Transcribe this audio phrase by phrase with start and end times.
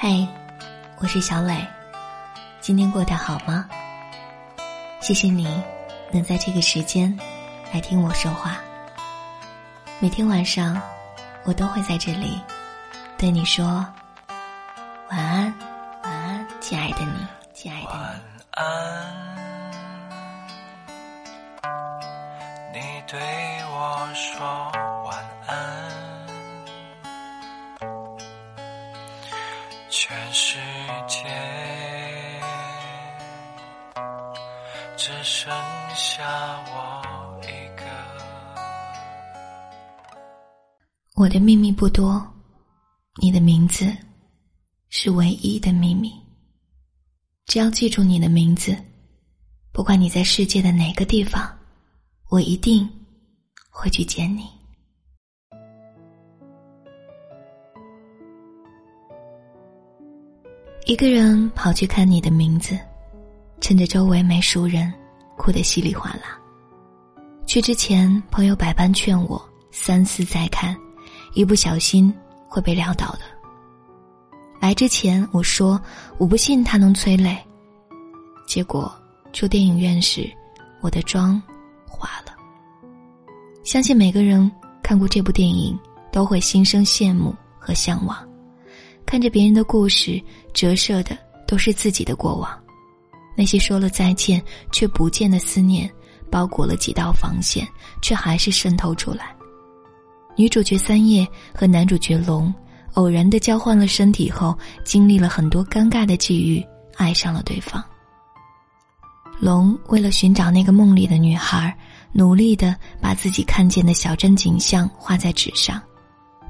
[0.00, 0.24] 嗨，
[0.98, 1.66] 我是小磊，
[2.60, 3.68] 今天过得好吗？
[5.00, 5.60] 谢谢你
[6.12, 7.18] 能在这个时间
[7.74, 8.58] 来听我说话。
[9.98, 10.80] 每天晚上，
[11.42, 12.40] 我都会在这里
[13.18, 13.84] 对你说
[15.10, 15.52] 晚安，
[16.04, 17.98] 晚安，亲爱的你，亲爱的你。
[17.98, 18.20] 晚
[18.52, 19.04] 安，
[22.72, 22.78] 你
[23.08, 23.18] 对
[23.72, 24.70] 我说
[30.08, 30.56] 全世
[31.06, 31.28] 界
[34.96, 35.52] 只剩
[35.94, 36.24] 下
[36.70, 37.84] 我一个。
[41.14, 42.26] 我的秘密不多，
[43.20, 43.94] 你的名字
[44.88, 46.10] 是唯一的秘密。
[47.44, 48.74] 只要记住你的名字，
[49.72, 51.54] 不管你在世界的哪个地方，
[52.30, 52.88] 我一定
[53.68, 54.57] 会去见你。
[60.88, 62.74] 一个人跑去看你的名字，
[63.60, 64.90] 趁着周围没熟人，
[65.36, 66.40] 哭得稀里哗啦。
[67.46, 69.38] 去之前，朋友百般劝我
[69.70, 70.74] 三思再看，
[71.34, 72.10] 一不小心
[72.48, 73.20] 会被撂倒的。
[74.62, 75.78] 来之前，我说
[76.16, 77.36] 我不信他能催泪，
[78.46, 78.90] 结果
[79.34, 80.26] 出电影院时，
[80.80, 81.38] 我的妆
[81.86, 82.32] 花了。
[83.62, 84.50] 相信每个人
[84.82, 85.78] 看过这部电影，
[86.10, 88.26] 都会心生羡慕和向往。
[89.08, 92.50] 看着别人的故事，折射的都是自己的过往。
[93.34, 95.90] 那些说了再见却不见的思念，
[96.30, 97.66] 包裹了几道防线，
[98.02, 99.34] 却还是渗透出来。
[100.36, 102.52] 女主角三叶和男主角龙
[102.94, 106.62] 偶然的交换了身体后，经历了很多尴尬的际遇，
[106.98, 107.82] 爱上了对方。
[109.40, 111.74] 龙为了寻找那个梦里的女孩，
[112.12, 115.80] 努力的把自己看见的小镇景象画在纸上，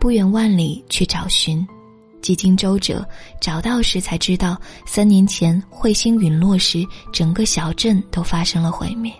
[0.00, 1.68] 不远万里去找寻。
[2.26, 3.08] 几经周折，
[3.40, 9.12] 找到时才知道，三年前彗星陨落时，整个小镇都发生了毁灭。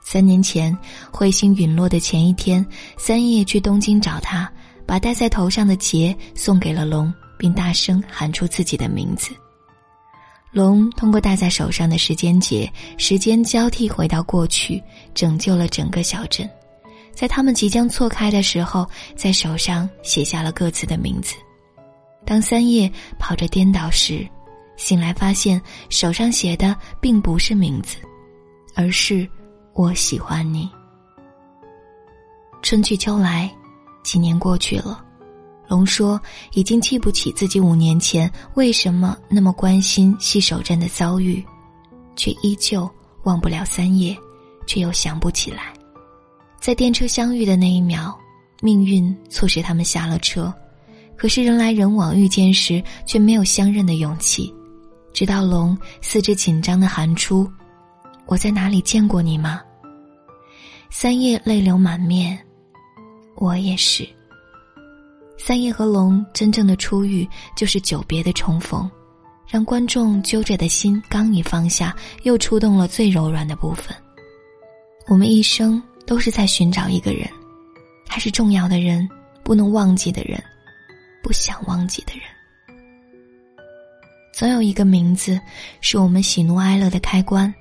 [0.00, 0.76] 三年前
[1.10, 2.64] 彗星陨落的前一天，
[2.96, 4.48] 三叶去东京找他，
[4.86, 9.32] 把戴在头上的结送给了龙，并大声喊出自己的名字。
[10.52, 14.80] 龙通过戴在手上的时间结，时间交替回到过去，
[15.12, 16.48] 拯救了整个小镇。
[17.12, 21.34] 在他们即将错开的时候，在手上写下了各自的名字。
[22.24, 24.26] 当三叶跑着颠倒时，
[24.76, 27.96] 醒来发现手上写的并不是名字，
[28.74, 29.28] 而是
[29.74, 30.70] “我喜欢你”。
[32.62, 33.50] 春去秋来，
[34.02, 35.04] 几年过去了，
[35.66, 36.20] 龙说
[36.52, 41.44] 已经记不起自己五年前为什么那么关心细手镇的遭遇，
[42.16, 42.88] 却依旧
[43.24, 44.16] 忘不了三叶，
[44.66, 45.72] 却又想不起来，
[46.60, 48.16] 在电车相遇的那一秒，
[48.60, 50.52] 命运促使他们下了车。
[51.20, 54.50] 可是人来人往遇见时，却没有相认的勇气。
[55.12, 57.46] 直到龙四肢紧张的喊出
[58.24, 59.60] ：“我在哪里见过你吗？”
[60.88, 62.38] 三叶泪流满面，
[63.34, 64.08] 我也是。
[65.36, 68.90] 三叶和龙真正的初遇，就是久别的重逢，
[69.46, 73.94] 让观众揪着的心刚一放下，又触动了最柔软的部分。
[75.06, 77.28] 我们一生都是在寻找一个人，
[78.06, 79.06] 他是重要的人，
[79.44, 80.42] 不能忘记的人。
[81.22, 82.22] 不想忘记的人，
[84.32, 85.40] 总有一个名字
[85.80, 87.52] 是我们喜怒哀乐的开关，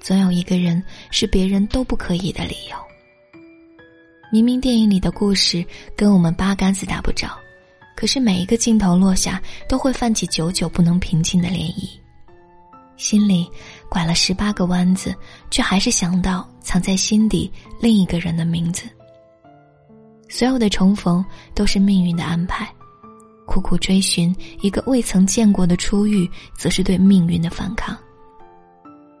[0.00, 2.76] 总有一个人是别人都不可以的理由。
[4.32, 5.64] 明明电影里的故事
[5.96, 7.36] 跟我们八竿子打不着，
[7.96, 11.88] 可是每一个镜头落下，都会泛起久久不能平静的涟漪，
[12.96, 13.48] 心里
[13.88, 15.14] 拐了十八个弯子，
[15.50, 18.84] 却还是想到藏在心底另一个人的名字。
[20.28, 21.24] 所有的重逢
[21.54, 22.72] 都是命运的安排。
[23.50, 27.98] 苦苦追寻一个未曾见过的初遇，则是对命运的反抗。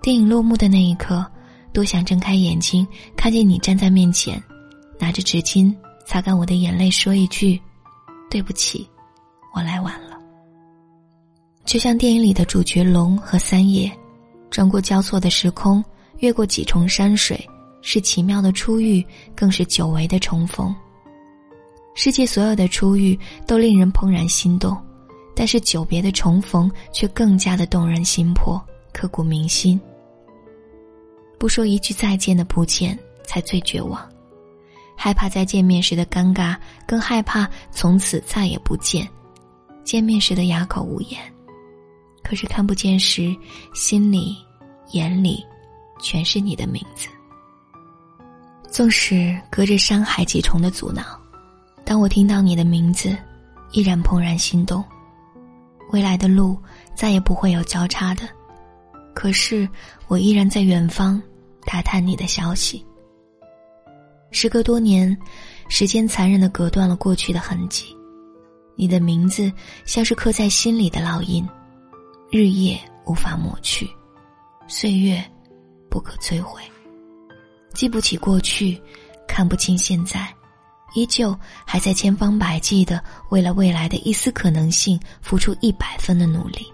[0.00, 1.26] 电影落幕的那一刻，
[1.72, 4.40] 多想睁开眼睛，看见你站在面前，
[4.96, 5.74] 拿着纸巾
[6.06, 7.60] 擦干我的眼泪，说一句
[8.30, 8.88] ：“对不起，
[9.52, 10.16] 我来晚了。”
[11.66, 13.90] 就像电影里的主角龙和三叶，
[14.52, 15.84] 穿过交错的时空，
[16.20, 17.44] 越过几重山水，
[17.80, 19.04] 是奇妙的初遇，
[19.34, 20.72] 更是久违的重逢。
[21.94, 24.76] 世界所有的初遇都令人怦然心动，
[25.36, 28.60] 但是久别的重逢却更加的动人心魄，
[28.92, 29.80] 刻骨铭心。
[31.38, 34.00] 不说一句再见的不见，才最绝望；
[34.96, 36.56] 害怕再见面时的尴尬，
[36.86, 39.08] 更害怕从此再也不见。
[39.84, 41.20] 见面时的哑口无言，
[42.22, 43.36] 可是看不见时，
[43.74, 44.36] 心里、
[44.92, 45.44] 眼里，
[46.00, 47.08] 全是你的名字。
[48.70, 51.02] 纵使隔着山海几重的阻挠。
[51.92, 53.14] 当我听到你的名字，
[53.72, 54.82] 依然怦然心动。
[55.90, 56.56] 未来的路
[56.94, 58.26] 再也不会有交叉的。
[59.14, 59.68] 可是
[60.08, 61.22] 我依然在远方
[61.66, 62.82] 打探你的消息。
[64.30, 65.14] 时隔多年，
[65.68, 67.94] 时间残忍的隔断了过去的痕迹，
[68.74, 69.52] 你的名字
[69.84, 71.46] 像是刻在心里的烙印，
[72.30, 73.86] 日夜无法抹去，
[74.66, 75.22] 岁月
[75.90, 76.62] 不可摧毁。
[77.74, 78.80] 记不起过去，
[79.28, 80.34] 看不清现在，
[80.94, 81.36] 依旧
[81.66, 86.66] 还在千方百计的为了未来的一丝可能性付出一百分的努力。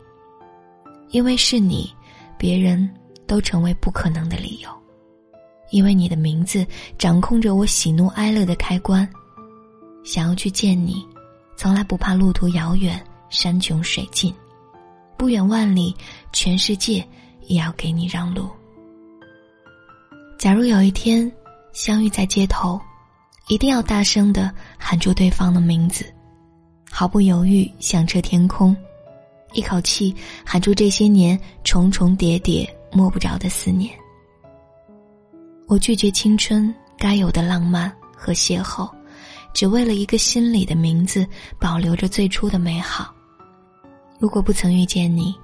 [1.11, 1.91] 因为是你，
[2.37, 2.89] 别人
[3.27, 4.69] 都成为不可能的理由。
[5.71, 6.67] 因为你的名字
[6.99, 9.09] 掌控着我喜怒哀乐的开关，
[10.03, 11.07] 想要去见你，
[11.57, 14.35] 从来不怕路途遥远、山穷水尽，
[15.17, 15.95] 不远万里，
[16.33, 17.07] 全世界
[17.43, 18.49] 也要给你让路。
[20.39, 21.31] 假如有一天
[21.73, 22.81] 相遇在街头，
[23.49, 26.05] 一定要大声的喊出对方的名字，
[26.91, 28.77] 毫不犹豫响彻天空，
[29.53, 30.15] 一口气
[30.45, 33.93] 喊出这些年重重叠叠摸不着的思念。
[35.67, 38.91] 我拒绝青春该有的浪漫和邂逅，
[39.55, 41.27] 只为了一个心里的名字
[41.59, 43.15] 保留着最初的美好。
[44.19, 45.35] 如果不曾遇见你，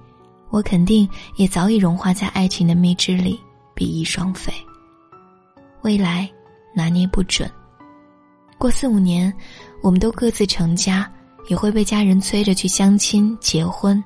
[0.51, 3.41] 我肯定也早已融化在爱情的蜜汁里，
[3.75, 4.53] 比翼双飞。
[5.83, 6.31] 未来
[6.75, 7.51] 拿捏不准，
[8.65, 9.31] 过四五年，
[9.83, 11.13] 我们都各自成家，
[11.51, 14.03] 也会被家人催着去相亲结婚；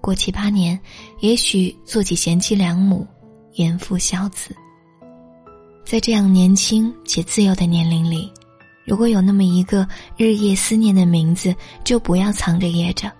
[0.00, 0.80] 过七八年，
[1.20, 3.06] 也许做起贤妻良母，
[3.56, 4.56] 严父孝子。
[5.84, 8.32] 在这样年轻且自由的年龄里，
[8.86, 9.86] 如果有那么一个
[10.16, 13.12] 日夜思念的名字，就不要藏着掖着，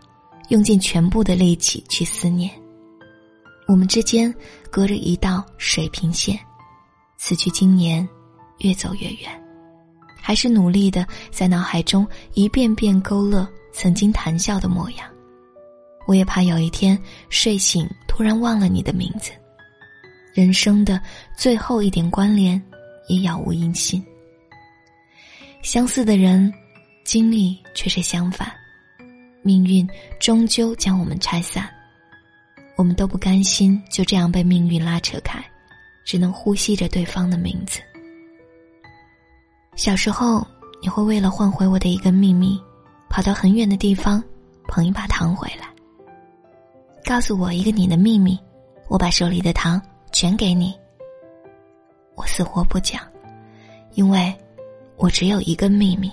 [0.49, 2.51] 用尽全部的力气去思念。
[3.69, 4.35] 我们之间
[4.71, 6.41] 隔着一道水平线。
[7.19, 8.09] 此去经年，
[8.61, 9.46] 越走越远，
[10.27, 15.09] 还是努力的在脑海中一遍遍勾勒曾经谈笑的模样。
[16.05, 19.31] 我也怕有一天睡醒突然忘了你的名字，
[20.35, 21.01] 人生的
[21.39, 22.61] 最后一点关联
[23.07, 24.05] 也杳无音信。
[25.63, 26.53] 相似的人，
[27.05, 28.53] 经历却是相反，
[29.43, 29.89] 命运
[30.19, 31.71] 终究将我们拆散，
[32.75, 35.41] 我们都不甘心就这样被命运拉扯开。
[36.05, 37.81] 只能呼吸着对方的名字。
[39.77, 40.45] 小时候，
[40.81, 42.59] 你会为了换回我的一个秘密，
[43.11, 44.23] 跑到很远的地方
[44.67, 45.69] 捧一把糖回来，
[47.05, 48.39] 告诉我一个你的秘密，
[48.89, 49.81] 我把手里的糖
[50.13, 50.75] 全给你。
[52.15, 53.03] 我死活不讲，
[53.93, 54.35] 因为
[54.97, 56.11] 我只有一个秘密，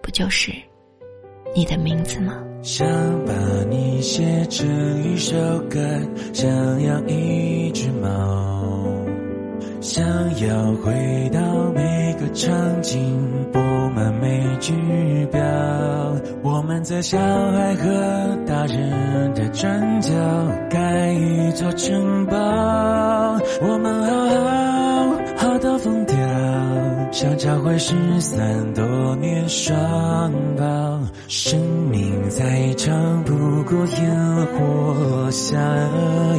[0.00, 0.50] 不就是
[1.54, 2.42] 你的名字吗？
[2.62, 2.88] 想
[3.26, 3.32] 把
[3.68, 4.66] 你写成
[5.04, 5.36] 一首
[5.68, 5.78] 歌，
[6.32, 6.48] 想
[6.82, 8.85] 养一只猫，
[9.86, 11.40] 想要回到
[11.72, 12.98] 每个场景，
[13.52, 13.60] 布
[13.94, 14.72] 满每句
[15.30, 15.40] 表。
[16.42, 20.12] 我们在小孩和大人的转角
[20.68, 22.34] 盖一座城堡，
[23.62, 26.16] 我们好好好到疯掉，
[27.12, 29.76] 想找回失散多年双
[30.56, 31.60] 胞，生
[31.92, 32.44] 命在。
[32.58, 33.32] 一场不
[33.62, 35.56] 过烟火下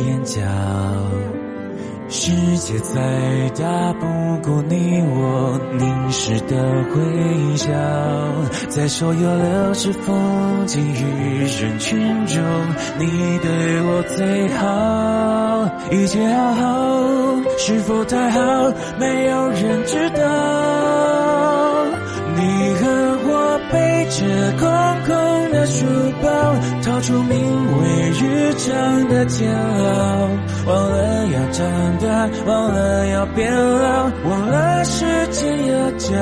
[0.06, 0.42] 眼角，
[2.10, 3.02] 世界再
[3.60, 4.06] 大不
[4.42, 6.56] 过你我凝视的
[6.96, 7.68] 微笑，
[8.70, 12.42] 在所有流逝风景与人群中，
[12.98, 13.06] 你
[13.40, 16.66] 对我最好，一切好好，
[17.58, 18.40] 是否太好？
[18.98, 20.24] 没有人知道，
[22.36, 22.88] 你和
[23.28, 24.24] 我背着
[24.58, 24.66] 空
[25.06, 25.58] 空的。
[25.68, 25.86] 书
[26.24, 26.30] 包，
[26.82, 27.38] 逃出名
[27.78, 30.30] 为日常的煎熬，
[30.66, 31.07] 忘了
[31.48, 36.14] 要长大，忘了要变老，忘了时间要走。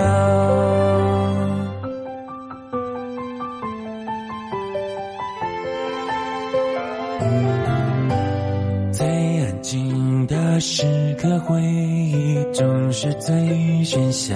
[8.91, 9.08] 最
[9.41, 10.86] 安静的时
[11.20, 13.36] 刻，回忆总是最
[13.84, 14.36] 喧嚣。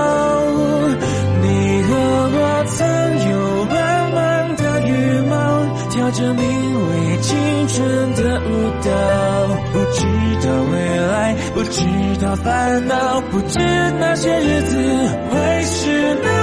[11.61, 11.85] 不知
[12.25, 13.59] 道烦恼，不知
[13.99, 14.77] 那些日子
[15.29, 16.40] 会是那